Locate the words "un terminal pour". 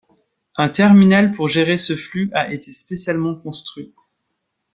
0.55-1.47